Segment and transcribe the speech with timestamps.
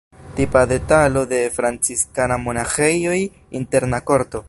[0.37, 3.19] Tipa detalo de franciskanaj monaĥejoj:
[3.61, 4.37] interna korto.